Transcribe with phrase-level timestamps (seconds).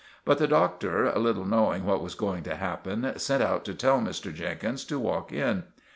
[0.25, 4.33] But the Doctor, little knowing what was going to happen, sent out to tell Mr.
[4.33, 5.63] Jenkins to walk in.